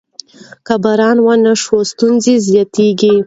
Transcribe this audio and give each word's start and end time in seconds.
که 0.65 0.75
باران 0.83 1.17
ونه 1.25 1.53
شي 1.63 1.77
ستونزې 1.91 2.33
زیاتېږي. 2.47 3.13